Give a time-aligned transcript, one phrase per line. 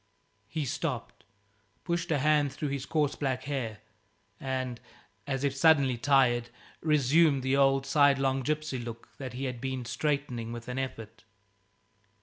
[0.47, 1.25] He stopped,
[1.83, 3.81] pushed a hand through his coarse black hair,
[4.39, 4.79] and,
[5.27, 6.49] as if suddenly tired,
[6.81, 11.23] resumed the old, sidelong gypsy look that he had been straightening with an effort.